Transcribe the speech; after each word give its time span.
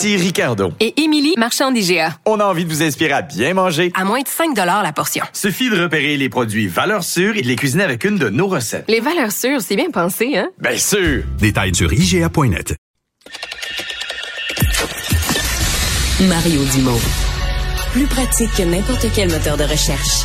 Ici 0.00 0.16
Ricardo. 0.16 0.72
Et 0.80 0.98
Émilie, 1.02 1.34
marchand 1.36 1.70
d'IGA. 1.70 2.16
On 2.24 2.40
a 2.40 2.44
envie 2.46 2.64
de 2.64 2.70
vous 2.70 2.82
inspirer 2.82 3.12
à 3.12 3.20
bien 3.20 3.52
manger. 3.52 3.92
À 3.94 4.06
moins 4.06 4.22
de 4.22 4.28
5 4.28 4.56
la 4.56 4.92
portion. 4.94 5.22
Suffit 5.34 5.68
de 5.68 5.78
repérer 5.78 6.16
les 6.16 6.30
produits 6.30 6.68
valeurs 6.68 7.04
sûres 7.04 7.36
et 7.36 7.42
de 7.42 7.46
les 7.46 7.56
cuisiner 7.56 7.84
avec 7.84 8.04
une 8.04 8.16
de 8.16 8.30
nos 8.30 8.46
recettes. 8.46 8.86
Les 8.88 9.00
valeurs 9.00 9.30
sûres, 9.30 9.60
c'est 9.60 9.76
bien 9.76 9.90
pensé, 9.90 10.38
hein? 10.38 10.48
Bien 10.58 10.78
sûr! 10.78 11.24
Détails 11.38 11.74
sur 11.74 11.92
IGA.net. 11.92 12.76
Mario 16.22 16.64
Dumont. 16.72 17.00
Plus 17.92 18.06
pratique 18.06 18.54
que 18.56 18.62
n'importe 18.62 19.04
quel 19.14 19.28
moteur 19.28 19.58
de 19.58 19.64
recherche. 19.64 20.24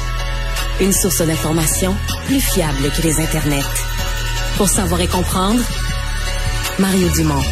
Une 0.80 0.94
source 0.94 1.22
d'information 1.22 1.94
plus 2.28 2.40
fiable 2.40 2.92
que 2.96 3.02
les 3.02 3.20
internets. 3.20 3.60
Pour 4.56 4.70
savoir 4.70 5.02
et 5.02 5.08
comprendre, 5.08 5.60
Mario 6.80 7.10
Dumont. 7.10 7.44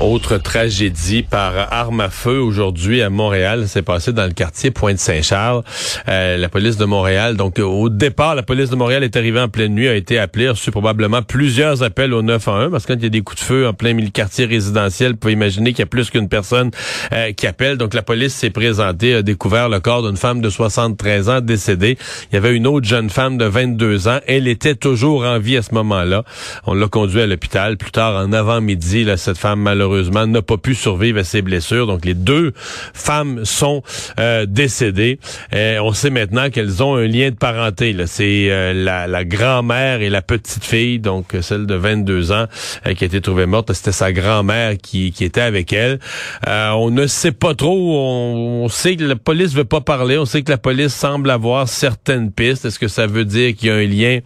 Autre 0.00 0.38
tragédie 0.38 1.22
par 1.22 1.72
arme 1.72 2.00
à 2.00 2.10
feu 2.10 2.40
aujourd'hui 2.40 3.00
à 3.00 3.10
Montréal. 3.10 3.66
C'est 3.68 3.82
passé 3.82 4.12
dans 4.12 4.24
le 4.24 4.32
quartier 4.32 4.72
Pointe-Saint-Charles. 4.72 5.62
Euh, 6.08 6.36
la 6.36 6.48
police 6.48 6.76
de 6.76 6.84
Montréal, 6.84 7.36
donc 7.36 7.60
au 7.60 7.88
départ, 7.88 8.34
la 8.34 8.42
police 8.42 8.70
de 8.70 8.76
Montréal 8.76 9.04
est 9.04 9.16
arrivée 9.16 9.38
en 9.38 9.48
pleine 9.48 9.72
nuit, 9.72 9.86
a 9.86 9.94
été 9.94 10.18
appelée, 10.18 10.48
a 10.48 10.50
reçu 10.50 10.72
probablement 10.72 11.22
plusieurs 11.22 11.84
appels 11.84 12.12
au 12.12 12.22
911 12.22 12.72
parce 12.72 12.86
que 12.86 12.92
quand 12.92 12.98
il 12.98 13.04
y 13.04 13.06
a 13.06 13.10
des 13.10 13.20
coups 13.20 13.40
de 13.40 13.46
feu 13.46 13.68
en 13.68 13.72
plein 13.72 13.94
milieu 13.94 14.10
quartier 14.10 14.46
résidentiel, 14.46 15.12
vous 15.12 15.18
pouvez 15.18 15.32
imaginer 15.32 15.70
qu'il 15.70 15.78
y 15.78 15.82
a 15.82 15.86
plus 15.86 16.10
qu'une 16.10 16.28
personne 16.28 16.72
euh, 17.12 17.30
qui 17.30 17.46
appelle. 17.46 17.78
Donc 17.78 17.94
la 17.94 18.02
police 18.02 18.34
s'est 18.34 18.50
présentée, 18.50 19.14
a 19.14 19.22
découvert 19.22 19.68
le 19.68 19.78
corps 19.78 20.02
d'une 20.02 20.16
femme 20.16 20.40
de 20.40 20.50
73 20.50 21.28
ans 21.28 21.40
décédée. 21.40 21.96
Il 22.32 22.34
y 22.34 22.38
avait 22.38 22.54
une 22.56 22.66
autre 22.66 22.86
jeune 22.86 23.10
femme 23.10 23.38
de 23.38 23.44
22 23.44 24.08
ans. 24.08 24.18
Elle 24.26 24.48
était 24.48 24.74
toujours 24.74 25.24
en 25.24 25.38
vie 25.38 25.56
à 25.56 25.62
ce 25.62 25.72
moment-là. 25.72 26.24
On 26.66 26.74
l'a 26.74 26.88
conduit 26.88 27.20
à 27.20 27.28
l'hôpital. 27.28 27.76
Plus 27.76 27.92
tard, 27.92 28.16
en 28.16 28.32
avant-midi, 28.32 29.06
cette 29.16 29.38
femme 29.38 29.60
malheureusement 29.60 29.83
malheureusement, 29.84 30.26
n'a 30.26 30.42
pas 30.42 30.56
pu 30.56 30.74
survivre 30.74 31.20
à 31.20 31.24
ses 31.24 31.42
blessures. 31.42 31.86
Donc, 31.86 32.04
les 32.04 32.14
deux 32.14 32.52
femmes 32.94 33.44
sont 33.44 33.82
euh, 34.18 34.46
décédées. 34.46 35.18
Et 35.52 35.78
on 35.78 35.92
sait 35.92 36.10
maintenant 36.10 36.48
qu'elles 36.48 36.82
ont 36.82 36.96
un 36.96 37.06
lien 37.06 37.30
de 37.30 37.36
parenté. 37.36 37.94
C'est 38.06 38.48
euh, 38.50 38.72
la, 38.72 39.24
grand-mère 39.24 40.00
et 40.00 40.10
la 40.10 40.22
petite-fille, 40.22 40.98
donc 40.98 41.36
celle 41.40 41.66
de 41.66 41.74
22 41.74 42.32
ans 42.32 42.46
euh, 42.86 42.94
qui 42.94 43.04
a 43.04 43.06
été 43.06 43.20
trouvée 43.20 43.46
morte. 43.46 43.72
C'était 43.72 43.92
sa 43.92 44.12
grand-mère 44.12 44.76
qui, 44.82 45.12
qui 45.12 45.24
était 45.24 45.40
avec 45.40 45.72
elle. 45.72 45.98
on 46.46 46.90
ne 46.90 47.06
sait 47.06 47.32
pas 47.32 47.54
trop. 47.54 47.74
On, 47.74 48.68
sait 48.68 48.96
que 48.96 49.04
la 49.04 49.16
police 49.16 49.54
veut 49.54 49.64
pas 49.64 49.80
parler. 49.80 50.16
On 50.16 50.24
sait 50.24 50.42
que 50.42 50.50
la 50.50 50.58
police 50.58 50.94
semble 50.94 51.30
avoir 51.30 51.68
certaines 51.68 52.32
pistes. 52.32 52.64
Est-ce 52.64 52.78
que 52.78 52.88
ça 52.88 53.06
veut 53.06 53.24
dire 53.24 53.54
qu'il 53.54 53.68
y 53.68 53.70
a 53.70 53.74
un 53.74 53.86
lien 53.86 54.20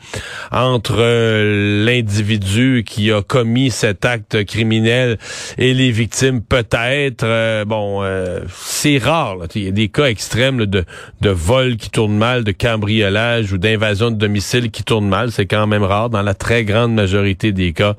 entre 0.52 1.84
l'individu 1.84 2.84
qui 2.86 3.10
a 3.10 3.22
commis 3.22 3.70
cet 3.70 4.04
acte 4.04 4.44
criminel 4.44 5.18
et 5.56 5.74
les 5.74 5.90
victimes 5.90 6.42
peut-être. 6.42 7.24
Euh, 7.24 7.64
bon, 7.64 8.02
euh, 8.02 8.40
c'est 8.54 8.98
rare. 8.98 9.36
Il 9.54 9.64
y 9.64 9.68
a 9.68 9.72
des 9.72 9.88
cas 9.88 10.06
extrêmes 10.06 10.66
de, 10.66 10.84
de 11.20 11.30
vol 11.30 11.76
qui 11.76 11.90
tournent 11.90 12.16
mal, 12.16 12.44
de 12.44 12.52
cambriolage 12.52 13.52
ou 13.52 13.58
d'invasion 13.58 14.10
de 14.10 14.16
domicile 14.16 14.70
qui 14.70 14.84
tournent 14.84 15.08
mal. 15.08 15.32
C'est 15.32 15.46
quand 15.46 15.66
même 15.66 15.84
rare. 15.84 16.10
Dans 16.10 16.22
la 16.22 16.34
très 16.34 16.64
grande 16.64 16.94
majorité 16.94 17.52
des 17.52 17.72
cas, 17.72 17.94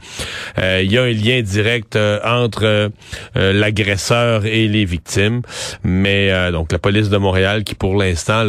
euh, 0.58 0.82
il 0.84 0.92
y 0.92 0.98
a 0.98 1.04
un 1.04 1.12
lien 1.12 1.42
direct 1.42 1.98
entre 2.24 2.92
l'agresseur 3.36 4.46
et 4.46 4.68
les 4.68 4.86
victimes. 4.86 5.42
Mais 5.84 6.52
donc 6.52 6.72
la 6.72 6.80
police 6.80 7.10
de 7.10 7.18
Montréal 7.18 7.64
qui 7.64 7.76
pour 7.76 7.96
l'instant 7.96 8.44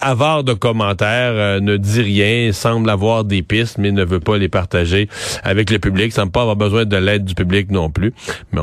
avare 0.00 0.44
de 0.44 0.52
commentaires, 0.52 1.60
ne 1.60 1.76
dit 1.76 2.02
rien, 2.02 2.52
semble 2.52 2.90
avoir 2.90 3.24
des 3.24 3.42
pistes, 3.42 3.78
mais 3.78 3.92
ne 3.92 4.04
veut 4.04 4.20
pas 4.20 4.38
les 4.38 4.48
partager 4.48 5.08
avec 5.42 5.70
le 5.70 5.78
public. 5.78 6.12
Semble 6.12 6.32
pas 6.32 6.42
avoir 6.42 6.56
besoin 6.56 6.84
de 6.84 6.96
l'aide 6.96 7.24
du 7.24 7.34
public 7.34 7.70
non 7.70 7.90
plus. 7.90 8.12
Mais 8.52 8.60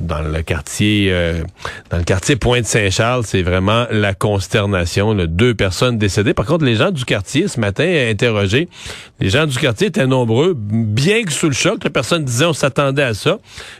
dans 0.00 0.22
le 0.22 0.42
quartier 0.42 1.08
euh, 1.10 1.42
dans 1.90 1.98
le 1.98 2.04
quartier 2.04 2.36
Pointe-Saint-Charles, 2.36 3.24
c'est 3.26 3.42
vraiment 3.42 3.86
la 3.90 4.14
consternation. 4.14 5.12
Deux 5.14 5.54
personnes 5.54 5.98
décédées. 5.98 6.34
Par 6.34 6.46
contre, 6.46 6.64
les 6.64 6.76
gens 6.76 6.92
du 6.92 7.04
quartier, 7.04 7.48
ce 7.48 7.58
matin, 7.58 7.84
interrogés, 8.08 8.68
les 9.18 9.28
gens 9.28 9.44
du 9.44 9.58
quartier 9.58 9.88
étaient 9.88 10.06
nombreux, 10.06 10.54
bien 10.56 11.24
que 11.24 11.32
sous 11.32 11.48
le 11.48 11.52
choc. 11.52 11.82
La 11.82 11.90
personne 11.90 12.24
disait 12.24 12.44
on 12.44 12.52
s'attendait 12.52 13.02
à 13.02 13.14
ça. 13.14 13.38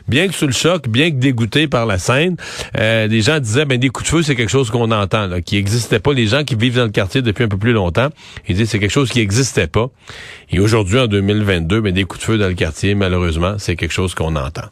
Bien 0.09 0.27
que 0.27 0.33
sous 0.33 0.45
le 0.45 0.51
choc, 0.51 0.89
bien 0.89 1.09
que 1.09 1.15
dégoûtés 1.15 1.69
par 1.69 1.85
la 1.85 1.97
scène, 1.97 2.35
euh, 2.77 3.07
les 3.07 3.21
gens 3.21 3.39
disaient 3.39 3.63
ben 3.63 3.79
des 3.79 3.87
coups 3.87 4.09
de 4.09 4.17
feu, 4.17 4.23
c'est 4.23 4.35
quelque 4.35 4.51
chose 4.51 4.69
qu'on 4.69 4.91
entend, 4.91 5.27
là, 5.27 5.39
qui 5.39 5.55
n'existait 5.55 5.99
pas. 5.99 6.11
Les 6.11 6.27
gens 6.27 6.43
qui 6.43 6.55
vivent 6.55 6.75
dans 6.75 6.83
le 6.83 6.89
quartier 6.89 7.21
depuis 7.21 7.45
un 7.45 7.47
peu 7.47 7.57
plus 7.57 7.73
longtemps, 7.73 8.09
ils 8.45 8.57
disent 8.57 8.69
c'est 8.69 8.79
quelque 8.79 8.91
chose 8.91 9.09
qui 9.09 9.19
n'existait 9.19 9.67
pas. 9.67 9.87
Et 10.49 10.59
aujourd'hui, 10.59 10.99
en 10.99 11.07
2022, 11.07 11.79
ben 11.79 11.93
des 11.93 12.03
coups 12.03 12.19
de 12.19 12.25
feu 12.25 12.37
dans 12.37 12.49
le 12.49 12.55
quartier, 12.55 12.93
malheureusement, 12.93 13.55
c'est 13.57 13.77
quelque 13.77 13.93
chose 13.93 14.15
qu'on 14.15 14.35
entend. 14.35 14.69